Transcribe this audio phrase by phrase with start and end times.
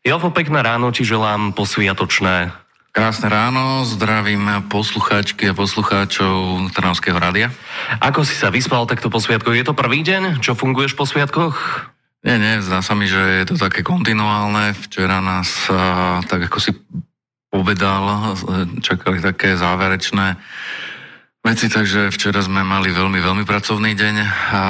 [0.00, 2.56] Jovo, pekné ráno ti želám posviatočné.
[2.88, 7.52] Krásne ráno, zdravím poslucháčky a poslucháčov Trnavského rádia.
[8.00, 9.52] Ako si sa vyspal takto po sviatkoch?
[9.52, 11.84] Je to prvý deň, čo funguješ po sviatkoch?
[12.24, 14.72] Nie, nie, zdá sa mi, že je to také kontinuálne.
[14.72, 15.68] Včera nás,
[16.24, 16.72] tak ako si
[17.52, 18.32] povedal,
[18.80, 20.40] čakali také záverečné
[21.44, 24.16] veci, takže včera sme mali veľmi, veľmi pracovný deň
[24.48, 24.62] a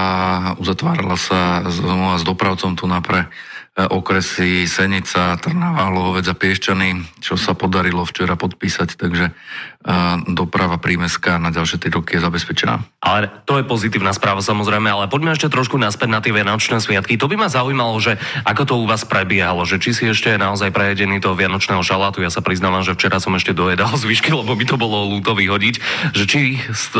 [0.58, 3.30] uzatvárala sa zmluva s dopravcom tu na pre
[3.78, 9.32] okresy Senica, Trnava, Lohovec a Piešťany, čo sa podarilo včera podpísať, takže e,
[10.28, 12.84] doprava prímeská na ďalšie 3 roky je zabezpečená.
[13.00, 17.16] Ale to je pozitívna správa samozrejme, ale poďme ešte trošku naspäť na tie Vianočné sviatky.
[17.16, 20.68] To by ma zaujímalo, že ako to u vás prebiehalo, že či si ešte naozaj
[20.68, 22.20] prejedený toho Vianočného šalátu.
[22.20, 25.74] Ja sa priznávam, že včera som ešte dojedal zvyšky, lebo by to bolo lúto vyhodiť.
[26.12, 26.40] Že či,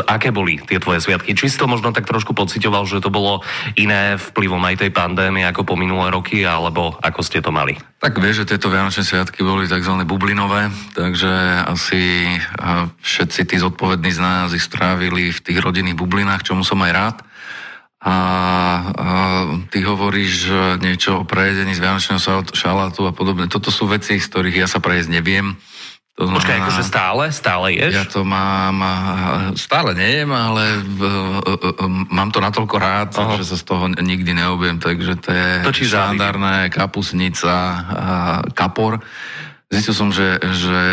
[0.09, 1.37] aké boli tie tvoje sviatky?
[1.37, 3.45] Či si to možno tak trošku pocitoval, že to bolo
[3.77, 7.77] iné vplyvom aj tej pandémie ako po minulé roky, alebo ako ste to mali?
[8.01, 9.93] Tak vieš, že tieto Vianočné sviatky boli tzv.
[10.09, 11.29] bublinové, takže
[11.69, 12.25] asi
[13.01, 17.17] všetci tí zodpovední z nás ich strávili v tých rodinných bublinách, čomu som aj rád.
[18.01, 18.15] A, a
[19.69, 20.49] ty hovoríš
[20.81, 22.17] niečo o prejedení z Vianočného
[22.49, 23.45] šalátu a podobne.
[23.45, 25.53] Toto sú veci, z ktorých ja sa prejesť neviem.
[26.19, 27.23] To znamená, Počkaj, akože stále?
[27.31, 27.93] Stále ješ?
[27.95, 28.77] Ja to mám,
[29.55, 31.01] stále nejem, ale v,
[32.11, 33.39] mám to natoľko rád, Aha.
[33.39, 37.53] že sa z toho nikdy neobjem, takže to je to štandardné kapusnica,
[38.53, 38.99] kapor.
[39.71, 40.83] Zistil som, že, že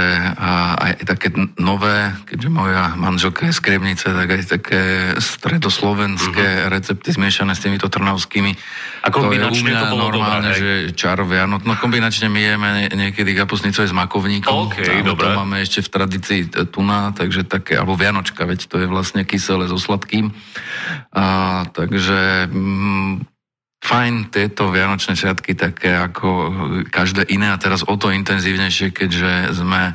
[0.79, 4.83] aj také nové, keďže moja manželka je z Kremnice, tak aj také
[5.19, 6.71] stredoslovenské uh-huh.
[6.71, 8.55] recepty zmiešané s týmito trnavskými.
[9.03, 11.67] A kombinačne to, to bolo normálne, dobré, že čar Vianoc.
[11.67, 14.71] No kombinačne my jeme niekedy kapusnicu aj s makovníkom.
[14.71, 15.27] Okay, dobre.
[15.27, 16.41] To máme ešte v tradícii
[16.71, 20.31] tuna, takže také, alebo Vianočka, veď to je vlastne kyselé so sladkým.
[21.11, 22.47] A, takže...
[22.47, 23.27] Mm,
[23.83, 26.29] fajn tieto Vianočné sviatky také ako
[26.91, 29.95] každé iné a teraz o to intenzívnejšie, keďže sme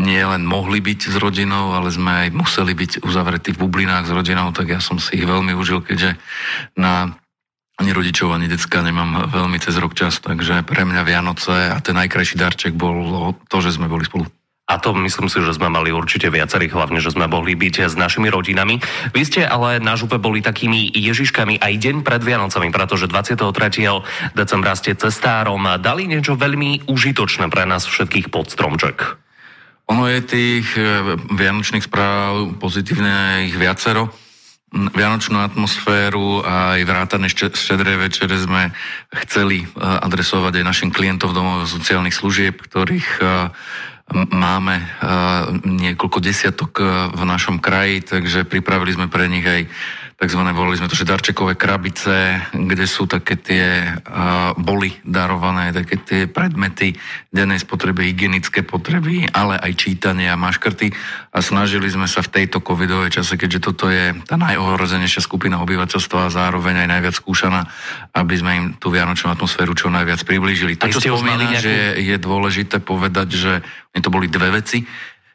[0.00, 4.14] nie len mohli byť s rodinou, ale sme aj museli byť uzavretí v bublinách s
[4.16, 6.16] rodinou, tak ja som si ich veľmi užil, keďže
[6.80, 7.12] na
[7.80, 11.96] ani rodičov, ani decka nemám veľmi cez rok čas, takže pre mňa Vianoce a ten
[11.96, 14.28] najkrajší darček bol to, že sme boli spolu.
[14.70, 17.98] A to myslím si, že sme mali určite viacerých, hlavne, že sme mohli byť s
[17.98, 18.78] našimi rodinami.
[19.10, 23.50] Vy ste ale na župe boli takými Ježiškami aj deň pred Vianocami, pretože 23.
[24.38, 29.18] decembra ste cestárom dali niečo veľmi užitočné pre nás všetkých pod stromček.
[29.90, 34.14] Ono je tých e, vianočných správ pozitívne ich viacero.
[34.70, 38.70] Vianočnú atmosféru a aj vrátane štedrej večere sme
[39.26, 43.22] chceli e, adresovať aj našim klientov domov sociálnych služieb, ktorých e,
[44.14, 44.86] máme eh,
[45.64, 49.70] niekoľko desiatok eh, v našom kraji, takže pripravili sme pre nich aj
[50.20, 50.40] tzv.
[50.52, 56.20] volili sme to, že darčekové krabice, kde sú také tie uh, boli darované, také tie
[56.28, 56.92] predmety
[57.32, 60.92] dennej spotreby, hygienické potreby, ale aj čítanie a maškrty.
[61.32, 66.28] A snažili sme sa v tejto covidovej čase, keďže toto je tá najohrozenejšia skupina obyvateľstva
[66.28, 67.64] a zároveň aj najviac skúšaná,
[68.12, 70.76] aby sme im tú vianočnú atmosféru čo najviac priblížili.
[70.76, 71.64] To, čo spomína, nejakú...
[71.64, 73.52] že je dôležité povedať, že
[73.96, 74.84] to boli dve veci.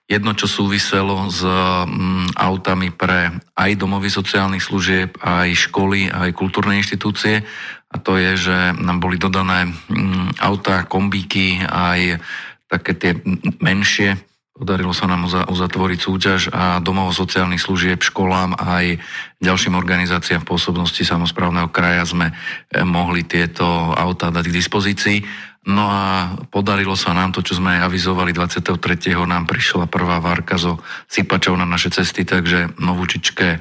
[0.06, 6.78] Jedno, čo súviselo s mm, autami pre aj domovy sociálnych služieb, aj školy, aj kultúrne
[6.78, 7.42] inštitúcie.
[7.90, 12.22] A to je, že nám boli dodané mm, autá, kombíky, aj
[12.70, 13.12] také tie
[13.58, 14.22] menšie.
[14.56, 19.04] Podarilo sa nám uzatvoriť súťaž a domov sociálnych služieb, školám aj
[19.44, 25.18] ďalším organizáciám v pôsobnosti samozprávneho kraja sme eh, mohli tieto autá dať k dispozícii.
[25.66, 28.80] No a podarilo sa nám to, čo sme aj avizovali 23.
[29.28, 30.80] nám prišla prvá várka zo
[31.10, 33.60] sypačov na naše cesty, takže novúčičké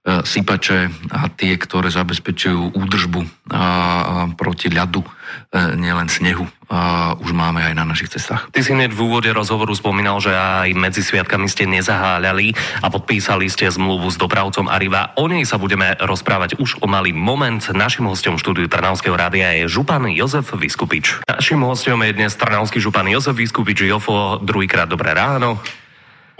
[0.00, 3.20] E, sypače a tie, ktoré zabezpečujú údržbu
[3.52, 5.04] a, proti ľadu,
[5.54, 6.46] nielen snehu,
[7.18, 8.46] už máme aj na našich cestách.
[8.54, 13.50] Ty si hneď v úvode rozhovoru spomínal, že aj medzi sviatkami ste nezaháľali a podpísali
[13.50, 15.10] ste zmluvu s dopravcom Arriva.
[15.18, 17.58] O nej sa budeme rozprávať už o malý moment.
[17.74, 21.26] Našim hostom štúdiu Trnavského rádia je župan Jozef Vyskupič.
[21.26, 23.82] Našim hostom je dnes Trnavský župan Jozef Vyskupič.
[23.90, 25.58] Jofo, druhýkrát dobré ráno.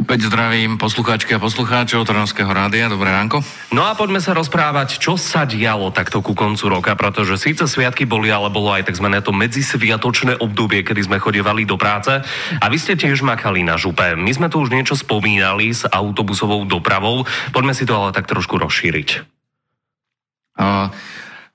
[0.01, 2.89] Opäť zdravím poslucháčky a poslucháčov Trnavského rádia.
[2.89, 3.45] Dobré ránko.
[3.69, 8.09] No a poďme sa rozprávať, čo sa dialo takto ku koncu roka, pretože síce sviatky
[8.09, 9.13] boli, ale bolo aj tzv.
[9.21, 12.17] to medzisviatočné obdobie, kedy sme chodevali do práce.
[12.57, 14.17] A vy ste tiež makali na župe.
[14.17, 17.29] My sme tu už niečo spomínali s autobusovou dopravou.
[17.53, 19.09] Poďme si to ale tak trošku rozšíriť.
[20.57, 20.89] Uh...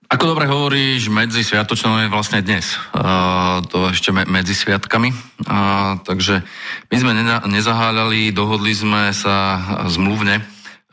[0.05, 2.77] Ako dobre hovoríš, medzi sviatočnou je vlastne dnes.
[2.93, 5.09] Uh, to ešte me, medzi sviatkami.
[5.09, 6.45] Uh, takže
[6.93, 9.57] my sme neza, nezaháľali, dohodli sme sa
[9.89, 10.45] zmluvne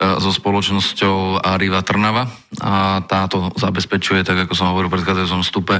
[0.03, 2.27] so spoločnosťou Arriva Trnava
[2.59, 5.75] a táto zabezpečuje, tak ako som hovoril v predchádzajúcom vstupe,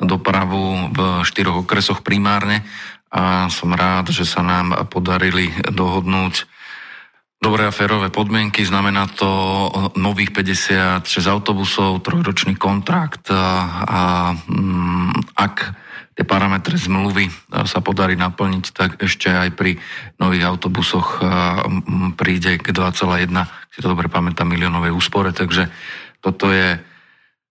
[0.00, 2.66] dopravu v štyroch okresoch primárne
[3.12, 6.48] a som rád, že sa nám podarili dohodnúť
[7.38, 8.66] dobré a férové podmienky.
[8.66, 9.28] Znamená to
[9.94, 13.44] nových 56 autobusov, trojročný kontrakt a,
[13.86, 14.00] a
[14.34, 15.54] mm, ak
[16.18, 17.30] tie parametre zmluvy
[17.62, 19.78] sa podarí naplniť, tak ešte aj pri
[20.18, 21.22] nových autobusoch
[22.18, 23.30] príde k 2,1,
[23.70, 25.70] si to dobre pamätám, miliónovej úspore, takže
[26.18, 26.74] toto je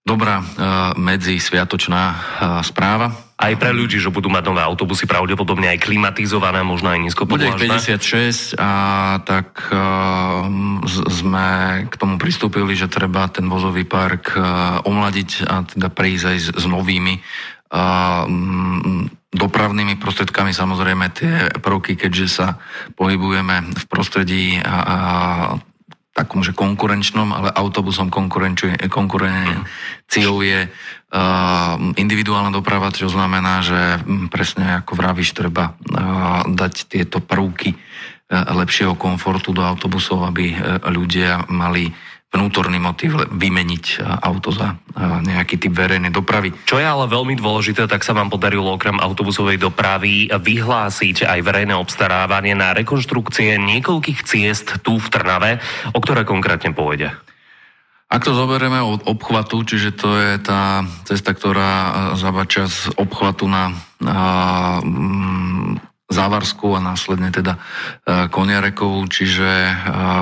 [0.07, 0.39] dobrá
[0.95, 2.04] medzi sviatočná
[2.63, 3.12] správa.
[3.38, 7.54] Aj pre ľudí, že budú mať nové autobusy, pravdepodobne aj klimatizované, možno aj nízko Bude
[7.54, 8.71] 56 a
[9.21, 10.50] tak uh,
[10.89, 11.48] sme
[11.86, 16.48] k tomu pristúpili, že treba ten vozový park uh, omladiť a teda prísť aj s,
[16.50, 17.21] s novými
[17.68, 22.48] Mm, dopravnými prostriedkami samozrejme tie prvky, keďže sa
[22.95, 24.98] pohybujeme v prostredí a, a
[26.18, 28.10] takom, že konkurenčnom, ale autobusom
[28.90, 34.02] konkurenciou je uh, individuálna doprava, čo znamená, že
[34.34, 40.58] presne ako vravíš, treba uh, dať tieto prvky uh, lepšieho komfortu do autobusov, aby
[40.90, 41.94] ľudia mali
[42.27, 44.75] vnútorný motiv vymeniť e, auto za e,
[45.24, 46.51] nejaký typ verejnej dopravy.
[46.68, 51.74] Čo je ale veľmi dôležité, tak sa vám podarilo okrem autobusovej dopravy vyhlásiť aj verejné
[51.74, 55.63] obstarávanie na rekonštrukcie niekoľkých ciest tu v Trnave,
[55.95, 57.15] o ktoré konkrétne pôjde.
[58.07, 63.47] Ak to zoberieme od obchvatu, čiže to je tá cesta, ktorá e, zabača z obchvatu
[63.47, 63.71] na,
[64.03, 64.19] na
[66.07, 67.59] Závarsku a následne teda e,
[68.31, 69.74] Koniarekovú, čiže e,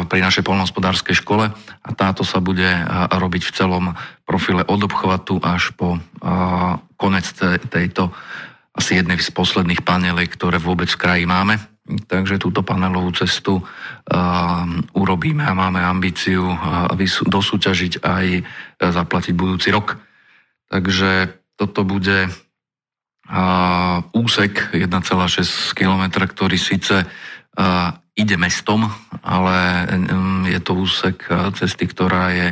[0.10, 3.86] pri našej polnohospodárskej škole a táto sa bude e, robiť v celom
[4.26, 6.02] profile od obchvatu až po
[6.98, 7.30] konec
[7.70, 8.10] tejto
[8.74, 11.62] asi jednej z posledných panelek, ktoré vôbec v kraji máme.
[11.86, 13.62] Takže túto panelovú cestu
[14.98, 16.58] urobíme a máme ambíciu
[17.30, 18.26] dosúťažiť aj
[18.82, 20.02] zaplatiť budúci rok.
[20.74, 22.34] Takže toto bude
[24.26, 27.06] úsek 1,6 km, ktorý síce
[28.18, 28.90] ide mestom,
[29.22, 32.48] ale mm, je to úsek cesty, ktorá je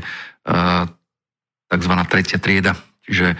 [1.68, 1.94] tzv.
[2.06, 3.34] tretia trieda, čiže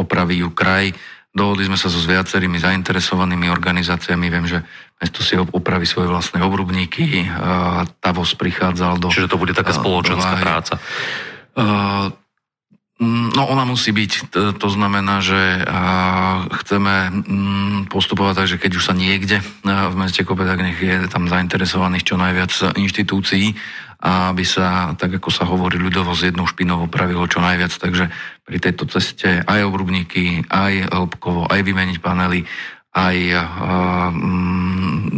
[0.00, 0.96] opraví ju kraj.
[1.30, 4.26] Dohodli sme sa so s viacerými zainteresovanými organizáciami.
[4.26, 4.58] Viem, že
[4.98, 7.30] mesto si opraví svoje vlastné obrubníky.
[8.02, 9.14] Tavos prichádzal do...
[9.14, 10.82] Čiže to bude taká spoločenská práca.
[13.00, 14.28] Mm, no ona musí byť,
[14.60, 15.64] to znamená, že
[16.60, 21.08] chceme mm, postupovať tak, že keď už sa niekde v meste Kope, tak nech je
[21.08, 23.56] tam zainteresovaných čo najviac inštitúcií,
[24.04, 27.72] aby sa, tak ako sa hovorí ľudovo, z jednou špinou pravilo čo najviac.
[27.72, 28.12] Takže
[28.44, 32.44] pri tejto ceste aj obrubníky, aj hĺbkovo, aj vymeniť panely,
[32.92, 33.16] aj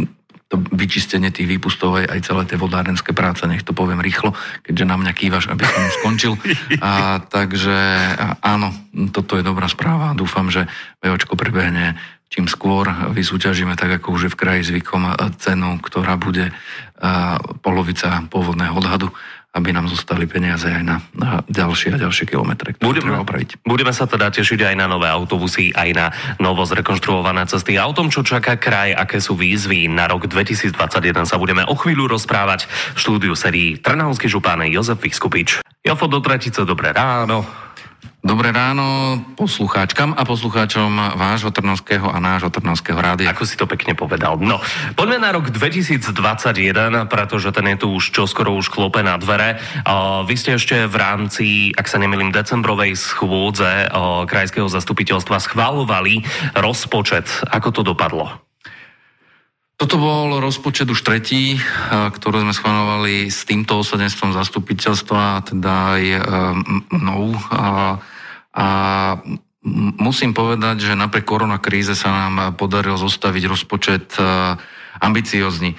[0.06, 0.21] to
[0.82, 4.34] vyčistenie tých výpustov aj celé tie vodárenské práce, nech to poviem rýchlo,
[4.66, 6.34] keďže na mňa kývaš, aby som skončil.
[6.82, 7.76] A, takže
[8.42, 8.74] áno,
[9.14, 10.18] toto je dobrá správa.
[10.18, 10.66] Dúfam, že
[10.98, 11.94] VOčko prebehne
[12.32, 15.04] čím skôr vysúťažíme, tak ako už je v kraji zvykom,
[15.36, 16.48] cenu, ktorá bude
[17.60, 19.12] polovica pôvodného odhadu
[19.52, 23.50] aby nám zostali peniaze aj na, na ďalšie a ďalšie kilometre, ktoré budeme, treba opraviť.
[23.68, 26.06] Budeme sa teda tešiť aj na nové autobusy, aj na
[26.40, 27.76] novo zrekonštruované cesty.
[27.76, 31.76] A o tom, čo čaká kraj, aké sú výzvy na rok 2021, sa budeme o
[31.76, 32.64] chvíľu rozprávať
[32.96, 35.60] v štúdiu sérii Trnavský župán Jozef Vyskupič.
[35.84, 37.61] Jofo do Tratice, dobré ráno.
[38.22, 43.34] Dobré ráno poslucháčkam a poslucháčom vášho Trnovského a nášho Trnovského rádia.
[43.34, 44.38] Ako si to pekne povedal.
[44.38, 44.62] No,
[44.94, 46.14] poďme na rok 2021,
[47.10, 49.58] pretože ten je tu už čoskoro už klope na dvere.
[50.22, 53.90] Vy ste ešte v rámci, ak sa nemýlim, decembrovej schôdze
[54.30, 56.22] krajského zastupiteľstva schválovali
[56.54, 57.26] rozpočet.
[57.50, 58.38] Ako to dopadlo?
[59.82, 61.58] Toto bol rozpočet už tretí,
[61.90, 66.02] ktorý sme schválovali s týmto osadenstvom zastupiteľstva, teda aj
[66.94, 67.34] mnou.
[68.52, 68.66] A
[69.96, 74.16] musím povedať, že napriek koronakríze sa nám podarilo zostaviť rozpočet
[75.00, 75.78] ambiciozný.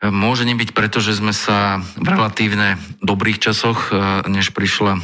[0.00, 3.92] Môže nebyť preto, že sme sa v relatívne dobrých časoch,
[4.24, 4.96] než prišla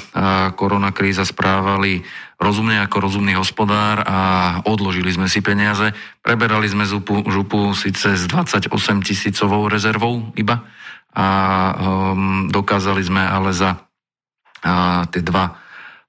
[0.57, 2.01] koronakríza, správali
[2.41, 4.19] rozumne ako rozumný hospodár a
[4.65, 5.93] odložili sme si peniaze.
[6.25, 8.73] Preberali sme zupu, župu síce s 28
[9.05, 10.65] tisícovou rezervou iba
[11.17, 11.27] a
[11.73, 15.57] um, dokázali sme ale za uh, tie dva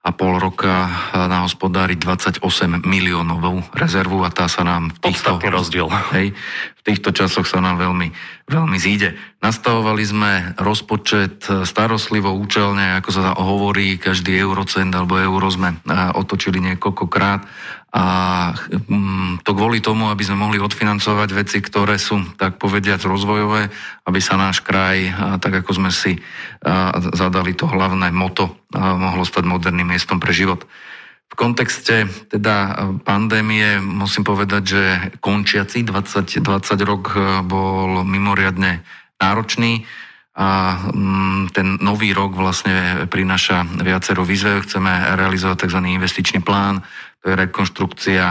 [0.08, 2.40] a pol roka na hospodári 28
[2.88, 5.92] miliónovú rezervu a tá sa nám v týchto, rozdiel.
[6.16, 6.32] Hej,
[6.80, 8.16] v týchto časoch sa nám veľmi,
[8.48, 9.20] veľmi zíde.
[9.44, 15.76] Nastavovali sme rozpočet starostlivo, účelne, ako sa hovorí, každý eurocent alebo euro sme
[16.16, 17.44] otočili niekoľkokrát
[17.98, 18.04] a
[18.70, 23.74] mm, to kvôli tomu, aby sme mohli odfinancovať veci, ktoré sú, tak povediať, rozvojové,
[24.06, 25.10] aby sa náš kraj,
[25.42, 26.22] tak ako sme si
[27.18, 30.70] zadali to hlavné moto, mohlo stať moderným miestom pre život.
[31.28, 34.84] V kontexte teda pandémie musím povedať, že
[35.18, 36.38] končiaci 2020
[36.86, 37.18] rok
[37.50, 38.86] bol mimoriadne
[39.18, 39.90] náročný
[40.38, 44.62] a mm, ten nový rok vlastne prináša viacero výzve.
[44.62, 45.82] Chceme realizovať tzv.
[45.82, 46.86] investičný plán,
[47.22, 48.26] to je rekonštrukcia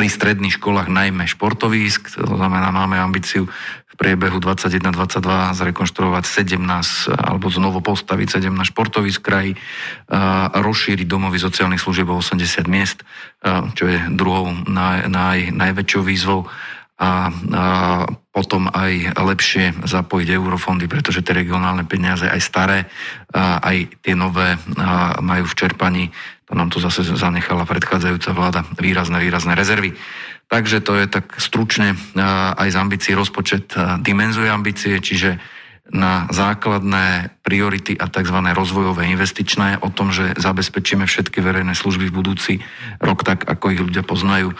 [0.00, 3.44] pri stredných školách najmä športovísk, to znamená, máme ambíciu
[3.90, 6.56] v priebehu 21-22 zrekonštruovať 17
[7.12, 9.60] alebo znovu postaviť 17 športovísk kraji,
[10.56, 13.04] rozšíriť domovy sociálnych služieb o 80 miest,
[13.76, 16.48] čo je druhou naj, naj, najväčšou výzvou.
[16.96, 17.28] A
[18.30, 22.78] potom aj lepšie zapojiť eurofondy, pretože tie regionálne peniaze, aj staré,
[23.34, 24.54] aj tie nové
[25.18, 26.04] majú v čerpaní,
[26.46, 29.98] to nám tu zase zanechala predchádzajúca vláda, výrazné, výrazné rezervy.
[30.50, 31.94] Takže to je tak stručne
[32.58, 35.38] aj z ambícií rozpočet dimenzuje ambície, čiže
[35.90, 38.38] na základné priority a tzv.
[38.54, 42.52] rozvojové investičné o tom, že zabezpečíme všetky verejné služby v budúci
[43.02, 44.54] rok tak, ako ich ľudia poznajú.
[44.54, 44.56] E,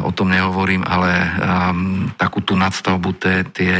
[0.00, 3.74] o tom nehovorím, ale um, takú tú nadstavbu, tie, tie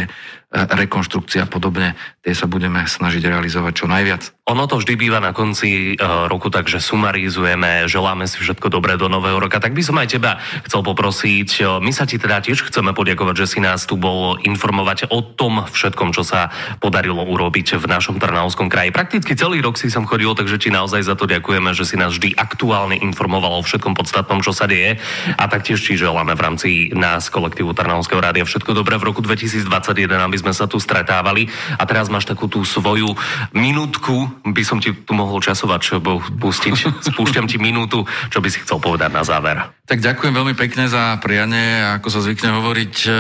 [0.54, 4.22] rekonštrukcia a podobne, tie sa budeme snažiť realizovať čo najviac.
[4.44, 9.08] Ono to vždy býva na konci uh, roku, takže sumarizujeme, želáme si všetko dobré do
[9.08, 9.56] nového roka.
[9.56, 10.36] Tak by som aj teba
[10.68, 11.80] chcel poprosiť.
[11.80, 15.64] My sa ti teda tiež chceme poďakovať, že si nás tu bol informovať o tom
[15.64, 18.92] všetkom, čo sa podarilo urobiť v našom Trnavskom kraji.
[18.92, 22.12] Prakticky celý rok si som chodil, takže ti naozaj za to ďakujeme, že si nás
[22.12, 25.00] vždy aktuálne informoval o všetkom podstatnom, čo sa deje.
[25.40, 30.04] A taktiež ti želáme v rámci nás, kolektívu Trnavského rádia, všetko dobré v roku 2021,
[30.20, 31.48] aby sme sa tu stretávali.
[31.80, 33.08] A teraz máš takú tú svoju
[33.56, 36.02] minútku, by som ti tu mohol časovať, čo
[36.40, 36.74] pustiť.
[37.14, 39.60] Spúšťam ti minútu, čo by si chcel povedať na záver.
[39.86, 43.10] Tak ďakujem veľmi pekne za prianie, ako sa zvykne hovoriť, e,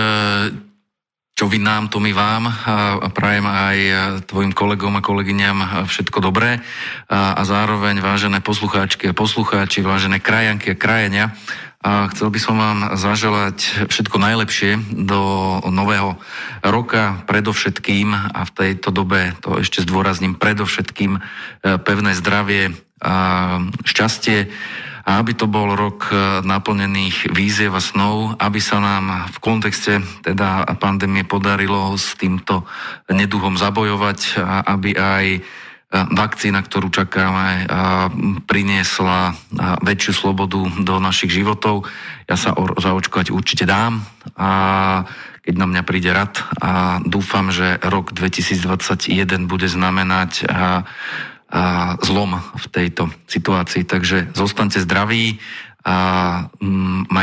[1.34, 3.78] čo vy nám, to my vám a prajem aj
[4.30, 6.62] tvojim kolegom a kolegyňam všetko dobré
[7.10, 11.34] a zároveň vážené poslucháčky a poslucháči, vážené krajanky a krajania,
[11.84, 15.20] a chcel by som vám zaželať všetko najlepšie do
[15.68, 16.16] nového
[16.64, 21.20] roka, predovšetkým a v tejto dobe to ešte zdôrazním, predovšetkým e,
[21.84, 22.72] pevné zdravie
[23.04, 23.14] a
[23.84, 24.48] šťastie.
[25.04, 30.00] A aby to bol rok e, naplnených víziev a snov, aby sa nám v kontexte
[30.24, 32.64] teda pandémie podarilo s týmto
[33.12, 35.26] neduhom zabojovať a aby aj
[35.94, 37.70] vakcína, ktorú čakáme,
[38.50, 39.38] priniesla
[39.78, 41.86] väčšiu slobodu do našich životov.
[42.26, 44.02] Ja sa zaočkovať určite dám
[44.34, 44.50] a
[45.44, 50.48] keď na mňa príde rad a dúfam, že rok 2021 bude znamenať
[52.02, 53.86] zlom v tejto situácii.
[53.86, 55.38] Takže zostaňte zdraví
[55.84, 56.48] a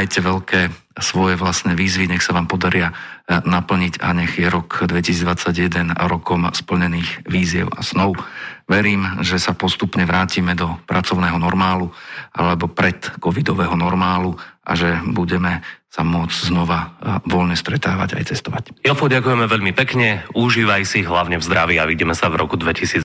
[0.01, 0.61] majte veľké
[0.97, 6.49] svoje vlastné výzvy, nech sa vám podaria e, naplniť a nech je rok 2021 rokom
[6.49, 8.17] splnených víziev a snov.
[8.65, 11.93] Verím, že sa postupne vrátime do pracovného normálu
[12.33, 14.33] alebo pred covidového normálu
[14.65, 16.87] a že budeme sa môcť znova e,
[17.29, 18.63] voľne stretávať aj cestovať.
[18.81, 22.99] Jo, poďakujeme veľmi pekne, užívaj si hlavne v zdraví a vidíme sa v roku 2000.